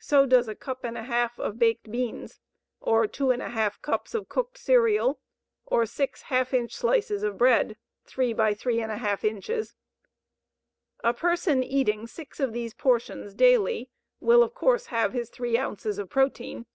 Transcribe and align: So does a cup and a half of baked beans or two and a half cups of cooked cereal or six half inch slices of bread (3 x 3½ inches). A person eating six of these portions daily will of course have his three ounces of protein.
So 0.00 0.26
does 0.26 0.48
a 0.48 0.56
cup 0.56 0.82
and 0.82 0.98
a 0.98 1.04
half 1.04 1.38
of 1.38 1.56
baked 1.56 1.88
beans 1.88 2.40
or 2.80 3.06
two 3.06 3.30
and 3.30 3.40
a 3.40 3.50
half 3.50 3.80
cups 3.80 4.12
of 4.12 4.28
cooked 4.28 4.58
cereal 4.58 5.20
or 5.66 5.86
six 5.86 6.22
half 6.22 6.52
inch 6.52 6.74
slices 6.74 7.22
of 7.22 7.38
bread 7.38 7.76
(3 8.04 8.32
x 8.32 8.60
3½ 8.64 9.22
inches). 9.22 9.76
A 11.04 11.14
person 11.14 11.62
eating 11.62 12.08
six 12.08 12.40
of 12.40 12.52
these 12.52 12.74
portions 12.74 13.34
daily 13.34 13.88
will 14.18 14.42
of 14.42 14.52
course 14.52 14.86
have 14.86 15.12
his 15.12 15.30
three 15.30 15.56
ounces 15.56 15.96
of 15.96 16.10
protein. 16.10 16.66